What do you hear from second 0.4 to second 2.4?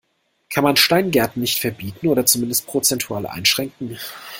Kann man Steingärten nicht verbieten, oder